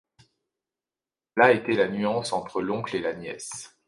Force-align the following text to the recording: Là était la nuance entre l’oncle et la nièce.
Là 1.37 1.51
était 1.51 1.73
la 1.75 1.87
nuance 1.87 2.33
entre 2.33 2.63
l’oncle 2.63 2.95
et 2.95 3.01
la 3.01 3.13
nièce. 3.13 3.77